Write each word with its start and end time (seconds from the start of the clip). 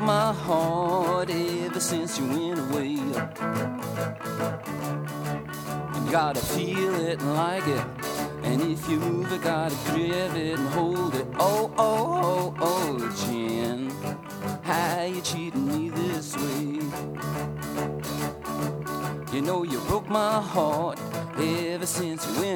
my 0.00 0.32
heart 0.32 1.30
ever 1.30 1.80
since 1.80 2.18
you 2.18 2.26
went 2.26 2.58
away. 2.58 2.92
You 5.94 6.10
gotta 6.10 6.40
feel 6.40 6.94
it 6.94 7.20
and 7.20 7.34
like 7.34 7.66
it. 7.66 7.84
And 8.42 8.62
if 8.62 8.88
you 8.88 8.98
move 8.98 9.30
it, 9.32 9.42
gotta 9.42 9.76
grab 9.86 10.34
it 10.36 10.58
and 10.58 10.68
hold 10.70 11.14
it. 11.14 11.26
Oh, 11.38 11.70
oh, 11.76 12.22
oh, 12.22 12.54
oh, 12.60 12.98
Jen, 13.24 13.90
how 14.62 15.02
you 15.04 15.20
cheating 15.20 15.66
me 15.66 15.90
this 15.90 16.34
way? 16.36 16.80
You 19.32 19.42
know 19.42 19.62
you 19.62 19.78
broke 19.80 20.08
my 20.08 20.40
heart 20.40 20.98
ever 21.38 21.86
since 21.86 22.26
you 22.26 22.40
went 22.40 22.49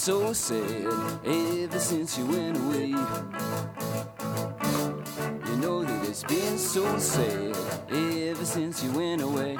so 0.00 0.32
sad 0.32 0.86
ever 1.26 1.78
since 1.78 2.16
you 2.16 2.24
went 2.24 2.56
away. 2.56 2.86
You 5.46 5.56
know 5.56 5.84
that 5.84 6.08
it's 6.08 6.24
been 6.24 6.56
so 6.56 6.98
sad 6.98 7.54
ever 7.90 8.46
since 8.46 8.82
you 8.82 8.92
went 8.92 9.20
away. 9.20 9.58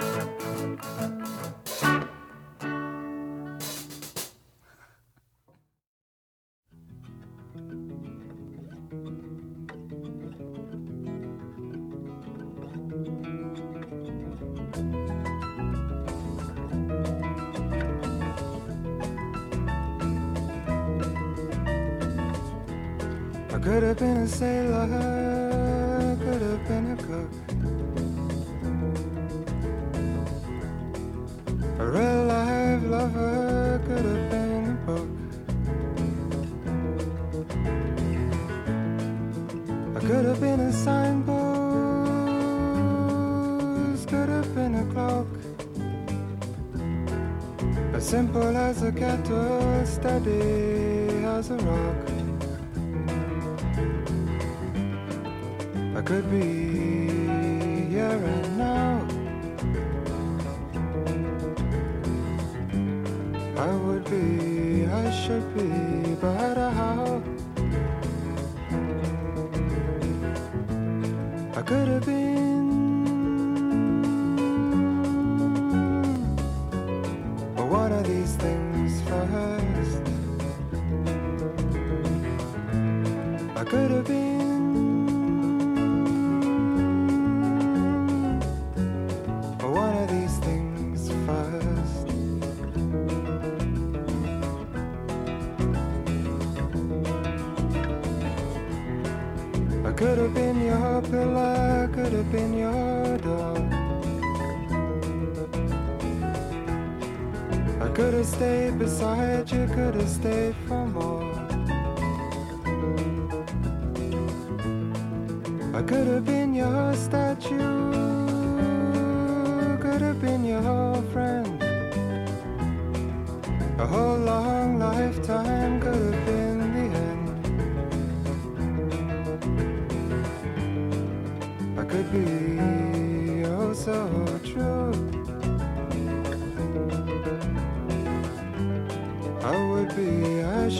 could 109.75 109.95
have 109.95 110.09
stayed 110.09 110.60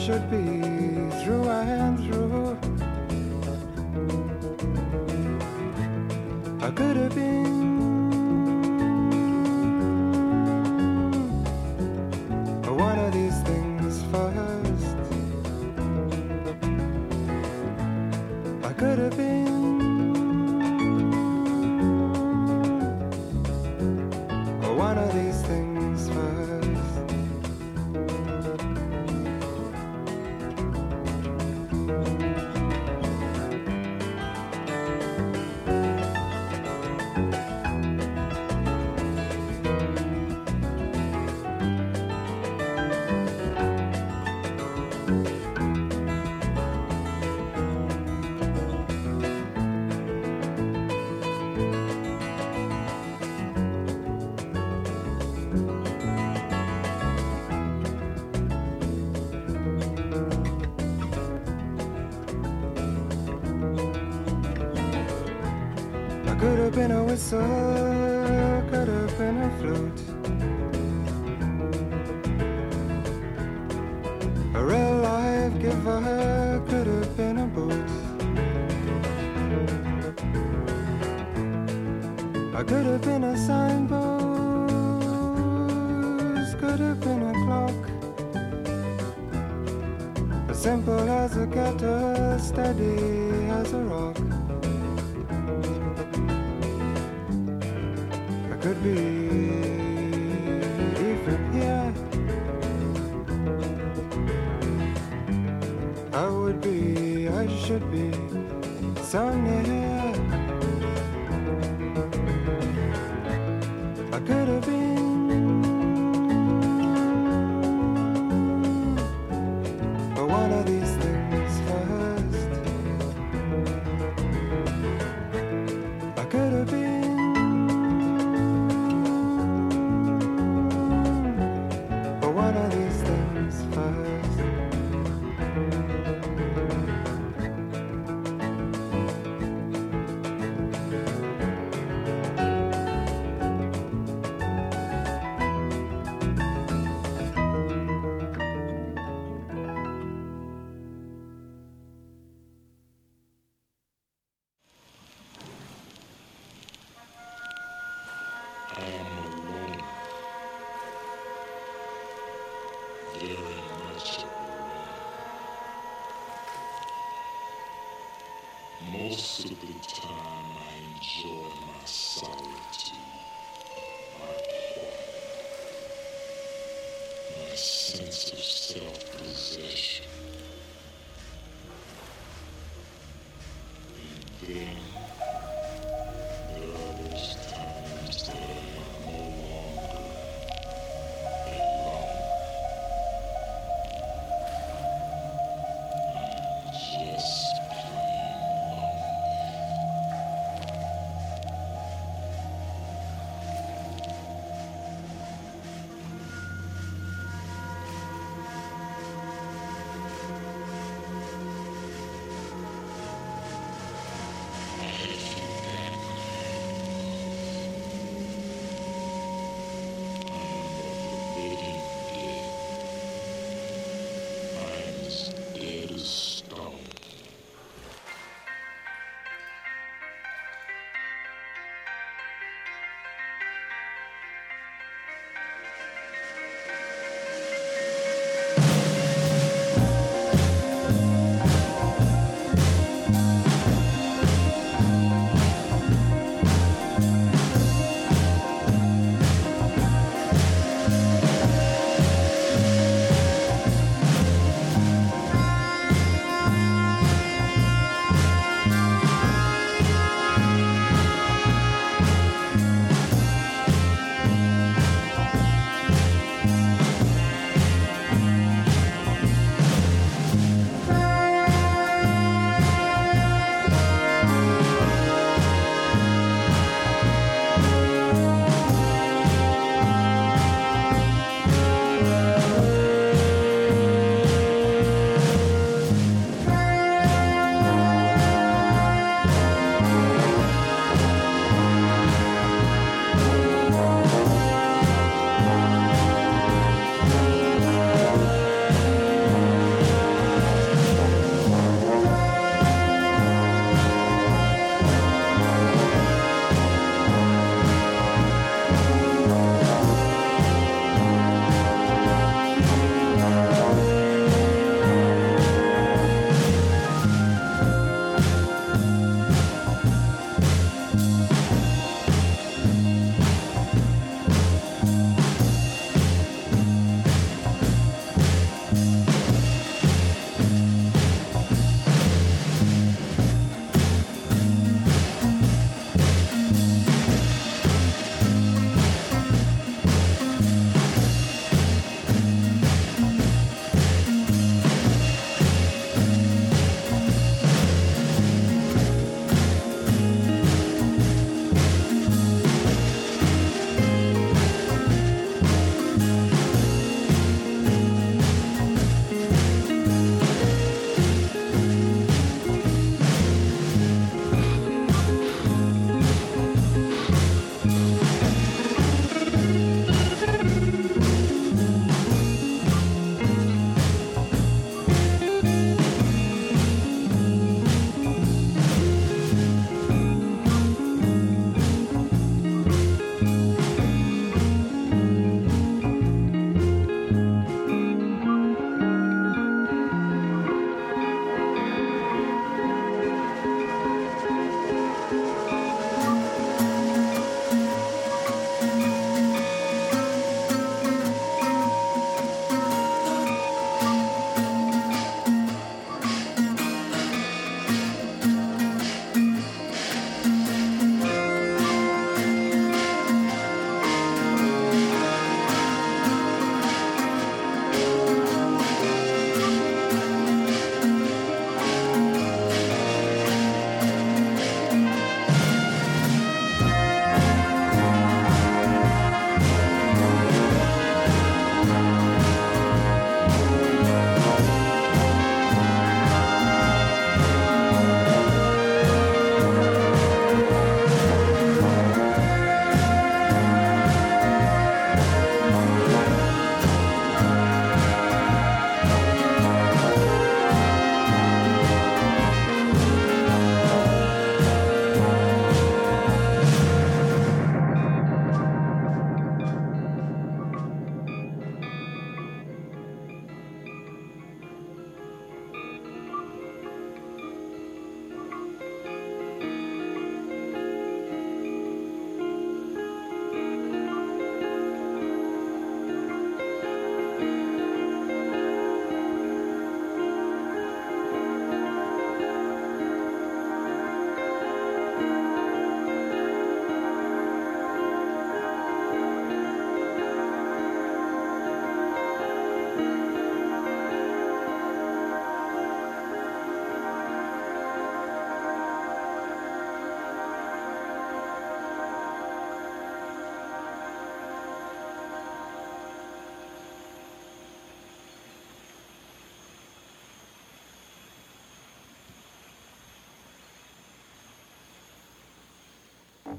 should 0.05 0.31
be 0.31 0.47
through 1.21 1.47
and 1.47 1.99
through. 1.99 2.57
I 6.59 6.71
could 6.71 6.97
have 6.97 7.13
been 7.13 7.70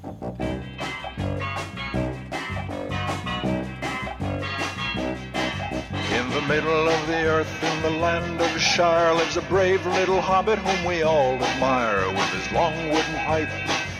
In 0.04 0.10
the 6.30 6.42
middle 6.48 6.88
of 6.88 7.06
the 7.06 7.24
earth, 7.24 7.62
in 7.62 7.82
the 7.82 7.90
land 7.90 8.40
of 8.40 8.60
Shire, 8.60 9.14
lives 9.14 9.36
a 9.36 9.42
brave 9.42 9.86
little 9.86 10.20
hobbit 10.20 10.58
whom 10.58 10.84
we 10.84 11.04
all 11.04 11.34
admire. 11.34 12.08
With 12.08 12.30
his 12.30 12.50
long 12.52 12.74
wooden 12.88 13.14
pipe, 13.26 13.48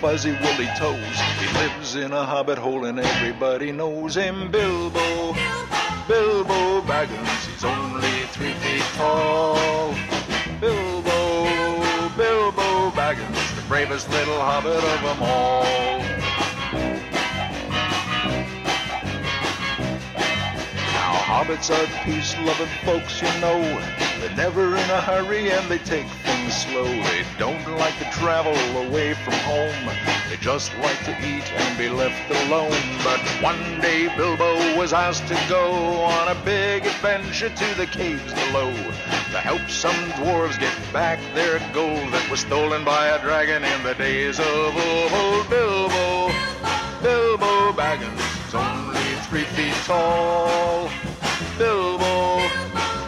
fuzzy 0.00 0.32
woolly 0.32 0.68
toes, 0.76 1.20
he 1.38 1.46
lives 1.58 1.94
in 1.94 2.12
a 2.12 2.24
hobbit 2.24 2.58
hole 2.58 2.84
and 2.84 2.98
everybody 2.98 3.70
knows 3.70 4.16
him. 4.16 4.50
Bilbo, 4.50 5.34
Bilbo 6.08 6.80
Baggins, 6.82 7.46
he's 7.46 7.62
only 7.64 8.26
three 8.32 8.54
feet 8.54 8.82
tall. 8.96 9.94
Bravest 13.86 14.08
little 14.10 14.38
hobbit 14.38 14.76
of 14.76 15.02
them 15.02 15.22
all. 15.22 15.64
Now, 20.92 21.14
hobbits 21.26 21.68
are 21.68 22.04
peace-loving 22.04 22.68
folks, 22.84 23.20
you 23.20 23.28
know. 23.40 23.60
They're 24.20 24.36
never 24.36 24.76
in 24.76 24.90
a 24.90 25.00
hurry 25.00 25.50
and 25.50 25.68
they 25.68 25.78
take 25.78 26.06
things 26.06 26.54
slow. 26.54 26.84
They 26.84 27.24
don't 27.40 27.76
like 27.76 27.98
to 27.98 28.08
travel 28.12 28.54
away 28.86 29.14
from 29.14 29.32
home. 29.32 30.11
They 30.32 30.38
just 30.38 30.74
like 30.78 30.98
to 31.04 31.10
eat 31.20 31.44
and 31.52 31.76
be 31.76 31.90
left 31.90 32.30
alone. 32.46 32.72
But 33.04 33.20
one 33.42 33.82
day 33.82 34.08
Bilbo 34.16 34.78
was 34.78 34.94
asked 34.94 35.28
to 35.28 35.34
go 35.46 35.70
on 36.04 36.28
a 36.28 36.34
big 36.42 36.86
adventure 36.86 37.50
to 37.50 37.74
the 37.76 37.84
caves 37.84 38.32
below 38.32 38.72
to 38.72 39.38
help 39.38 39.60
some 39.68 39.94
dwarves 40.12 40.58
get 40.58 40.74
back 40.90 41.18
their 41.34 41.58
gold 41.74 42.14
that 42.14 42.26
was 42.30 42.40
stolen 42.40 42.82
by 42.82 43.08
a 43.08 43.20
dragon 43.20 43.62
in 43.62 43.82
the 43.82 43.92
days 43.92 44.40
of 44.40 44.46
old. 44.48 45.50
Bilbo, 45.50 46.32
Bilbo 47.02 47.72
Baggins 47.76 48.54
only 48.54 49.04
three 49.28 49.44
feet 49.44 49.74
tall. 49.84 50.88
Bilbo, 51.58 52.40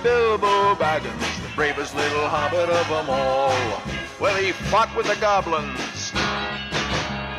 Bilbo 0.02 0.74
Baggins, 0.74 1.42
the 1.42 1.48
bravest 1.56 1.96
little 1.96 2.28
hobbit 2.28 2.68
of 2.68 2.86
them 2.90 3.08
all. 3.08 3.80
Well, 4.20 4.36
he 4.36 4.52
fought 4.52 4.94
with 4.94 5.06
the 5.06 5.16
goblins. 5.16 5.93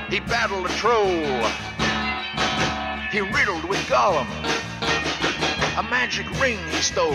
He 0.09 0.19
battled 0.19 0.67
a 0.67 0.69
troll. 0.75 1.49
He 3.11 3.21
riddled 3.21 3.65
with 3.65 3.79
Gollum. 3.87 4.27
A 5.77 5.83
magic 5.89 6.29
ring 6.39 6.59
he 6.69 6.77
stole. 6.77 7.11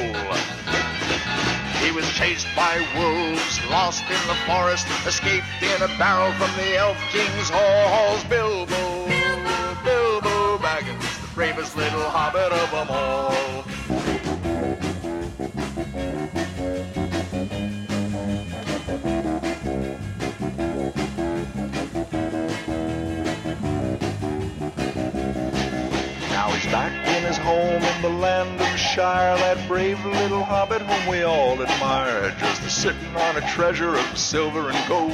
He 1.81 1.92
was 1.92 2.09
chased 2.12 2.48
by 2.57 2.85
wolves, 2.96 3.61
lost 3.70 4.03
in 4.11 4.26
the 4.26 4.35
forest, 4.46 4.87
escaped 5.07 5.46
in 5.62 5.83
a 5.83 5.88
barrel 5.98 6.33
from 6.33 6.50
the 6.57 6.76
Elf 6.76 6.98
King's 7.11 7.48
halls. 7.48 8.24
Bilbo, 8.24 9.07
Bilbo 9.85 10.59
Baggins, 10.59 11.20
the 11.20 11.35
bravest 11.35 11.76
little 11.76 12.03
hobbit 12.03 12.53
of 12.53 12.70
them 12.70 12.88
all. 12.90 13.69
Land 28.20 28.61
of 28.61 28.78
Shire, 28.78 29.35
that 29.38 29.66
brave 29.66 30.04
little 30.04 30.44
hobbit 30.44 30.83
whom 30.83 31.11
we 31.11 31.22
all 31.22 31.61
admire, 31.62 32.35
just 32.38 32.62
a 32.62 32.70
sitting 32.70 33.16
on 33.16 33.37
a 33.37 33.40
treasure 33.52 33.96
of 33.96 34.18
silver 34.18 34.68
and 34.68 34.88
gold, 34.88 35.12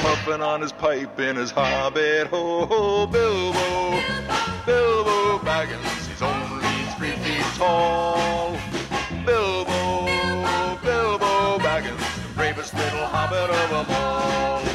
puffing 0.00 0.40
on 0.40 0.62
his 0.62 0.72
pipe 0.72 1.20
in 1.20 1.36
his 1.36 1.50
hobbit 1.50 2.28
hole. 2.28 3.06
Bilbo, 3.06 3.90
Bilbo 4.64 5.38
Baggins, 5.44 6.08
he's 6.08 6.22
only 6.22 6.66
three 6.96 7.12
feet 7.22 7.44
tall. 7.56 8.56
Bilbo, 9.26 10.06
Bilbo 10.82 11.58
Baggins, 11.58 12.26
the 12.26 12.34
bravest 12.34 12.72
little 12.72 13.06
hobbit 13.06 13.50
of 13.50 13.70
them 13.70 13.96
all. 13.96 14.69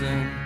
Reason 0.00 0.37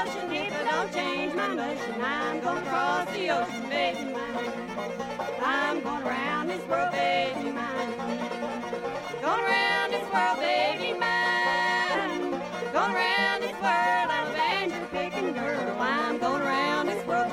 ocean, 0.00 0.32
if 0.32 0.52
I 0.52 0.64
don't 0.64 0.92
change 0.92 1.34
my 1.34 1.48
motion, 1.48 2.02
I'm 2.02 2.40
gonna 2.40 2.60
cross 2.62 3.10
the 3.12 3.30
ocean, 3.30 3.68
baby. 3.68 4.07
I'm 5.20 5.80
going 5.82 6.02
around 6.04 6.48
this 6.48 6.64
world, 6.68 6.92
baby 6.92 7.50
mine. 7.50 7.96
Going 9.20 9.44
around 9.44 9.90
this 9.90 10.12
world, 10.12 10.38
baby 10.38 10.92
mine. 10.98 12.30
Going 12.72 12.94
around 12.94 13.40
this 13.42 13.52
world, 13.52 14.08
I'm 14.10 14.28
a 14.28 14.32
banjo 14.32 14.86
picking 14.92 15.32
girl. 15.32 15.76
I'm 15.80 16.18
going 16.18 16.42
around 16.42 16.86
this 16.86 17.04
world, 17.06 17.30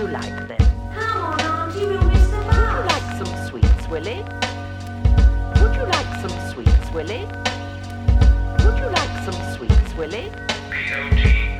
you 0.00 0.06
like 0.08 0.48
then? 0.48 0.56
Would 1.66 1.74
you 1.76 2.00
like 2.88 3.08
some 3.18 3.32
sweets, 3.48 3.84
Willie? 3.88 4.24
Would 5.60 5.74
you 5.76 5.84
like 5.84 6.10
some 6.22 6.36
sweets, 6.50 6.90
Willie? 6.94 7.26
Would 8.64 8.78
you 8.80 8.88
like 8.96 9.14
some 9.26 9.38
sweets, 9.54 9.92
Willie? 9.94 10.32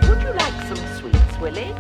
Would 0.09 0.23
you 0.23 0.33
like 0.33 0.59
some 0.69 0.83
sweets, 0.97 1.35
Willie? 1.39 1.75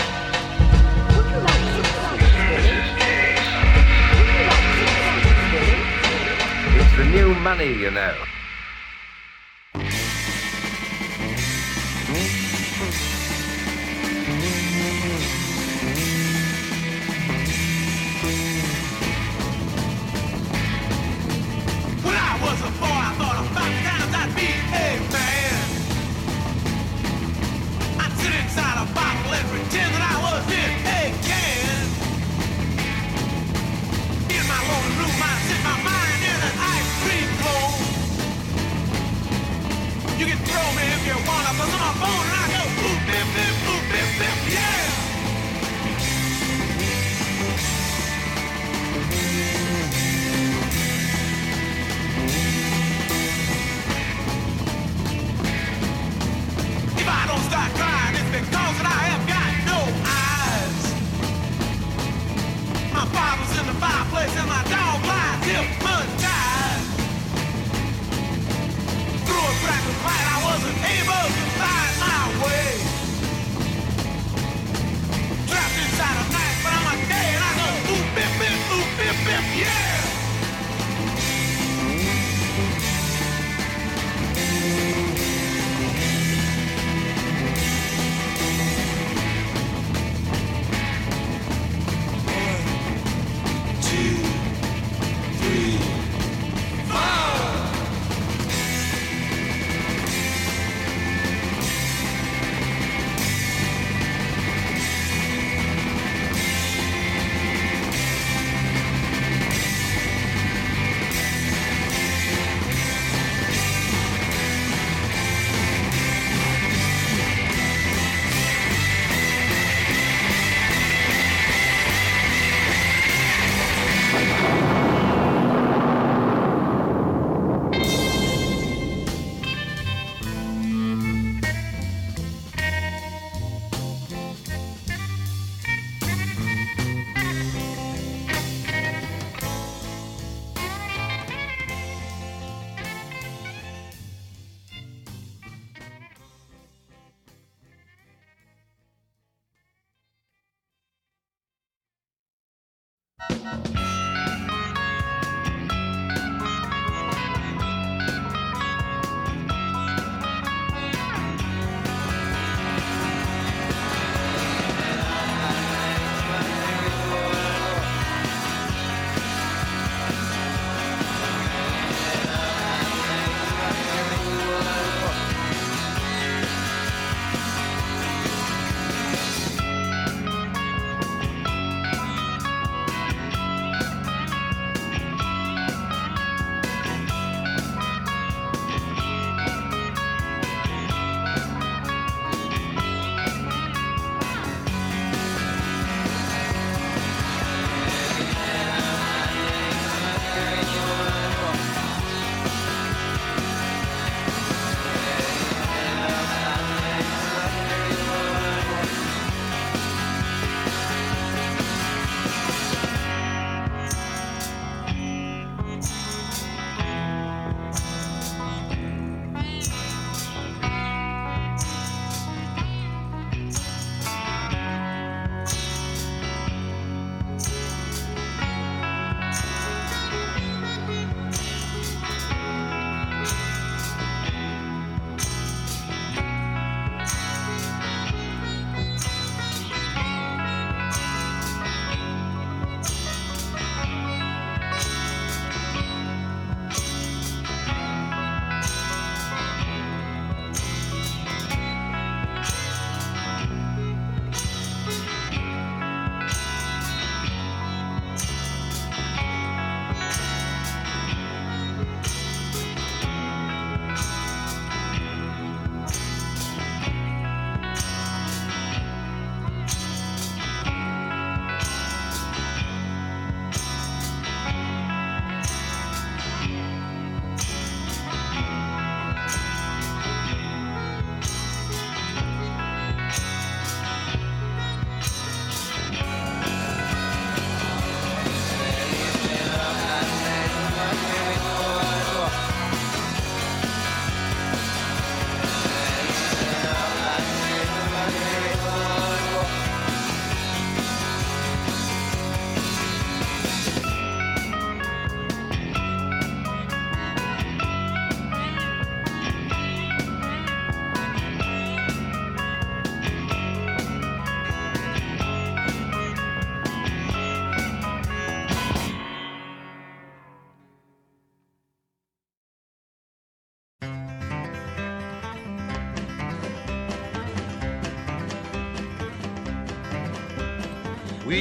would 1.16 1.28
you 1.32 1.40
like 1.40 1.66
some? 1.94 2.20
It's 6.80 6.94
the 6.98 7.06
new 7.06 7.30
money, 7.36 7.72
you 7.74 7.92
know. 7.92 8.14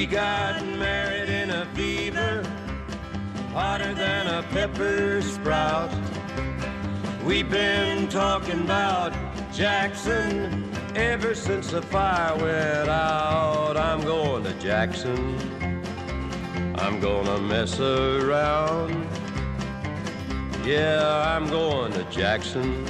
We 0.03 0.07
got 0.07 0.67
married 0.67 1.29
in 1.29 1.51
a 1.51 1.65
fever, 1.77 2.43
hotter 3.53 3.95
than 3.95 4.27
a 4.27 4.43
pepper 4.51 5.23
sprout. 5.23 5.95
We've 7.25 7.49
been 7.49 8.09
talking 8.09 8.63
about 8.63 9.13
Jackson 9.53 10.69
ever 10.97 11.37
since 11.37 11.71
the 11.71 11.83
fire 11.83 12.35
went 12.37 12.89
out. 12.89 13.77
I'm 13.77 14.01
going 14.01 14.43
to 14.43 14.53
Jackson. 14.55 15.39
I'm 16.81 16.99
gonna 16.99 17.39
mess 17.39 17.79
around. 17.79 19.07
Yeah, 20.65 21.33
I'm 21.33 21.49
going 21.49 21.93
to 21.93 22.03
Jackson. 22.11 22.85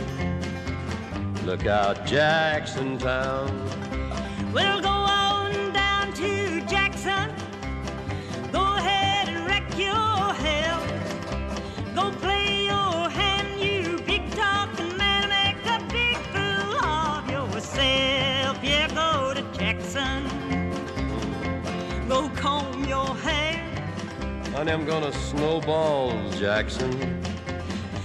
Look 1.44 1.66
out, 1.66 2.06
Jackson 2.06 2.97
Town. 2.97 3.68
We'll 4.55 4.80
go 4.80 5.02
Honey, 24.62 24.74
I'm 24.74 24.86
gonna 24.86 25.10
snowball 25.12 26.12
Jackson. 26.39 27.20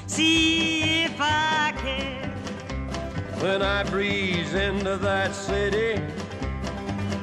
See 0.07 1.03
if 1.03 1.15
I 1.19 1.71
care. 1.77 2.31
When 3.41 3.61
I 3.61 3.83
breeze 3.83 4.55
into 4.55 4.97
that 4.97 5.35
city, 5.35 6.01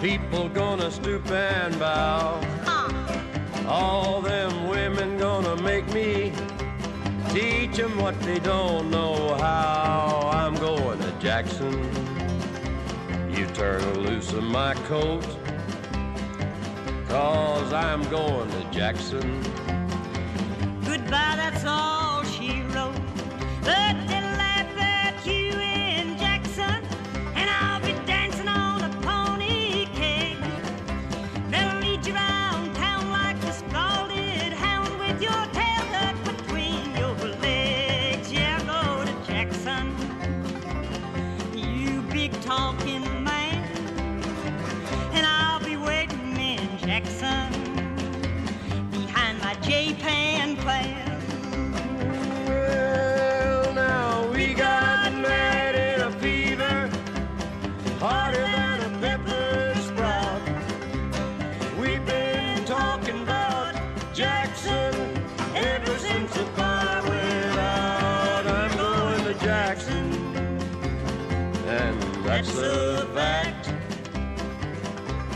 people 0.01 0.49
gonna 0.49 0.89
stoop 0.89 1.29
and 1.33 1.77
bow. 1.81 2.39
Uh-huh. 2.65 3.69
All 3.69 4.21
them 4.21 4.69
women 4.69 5.19
gonna 5.19 5.61
make 5.63 5.93
me 5.93 6.33
teach 7.31 7.81
'em 7.81 7.99
what 7.99 8.15
they 8.21 8.39
don't 8.39 8.89
know 8.89 9.35
how. 9.35 10.31
I'm 10.33 10.55
going 10.55 11.01
to 11.01 11.11
Jackson. 11.19 11.75
You 13.33 13.47
turn 13.47 13.83
loose 14.05 14.33
of 14.33 14.45
my 14.45 14.75
coat, 14.87 15.27
cause 17.15 17.73
I'm 17.73 18.03
going 18.11 18.51
to 18.51 18.65
Jackson. 18.73 19.41
Goodbye, 20.85 21.35
that's 21.37 21.65
all 21.65 22.25
she 22.25 22.63
wrote. 22.63 22.93
But 23.63 24.14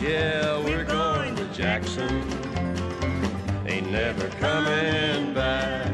Yeah, 0.08 0.58
we're 0.64 0.84
going 0.84 1.36
to 1.36 1.44
Jackson. 1.52 2.24
Ain't 3.66 3.90
never 3.90 4.28
coming 4.40 5.34
back. 5.34 5.87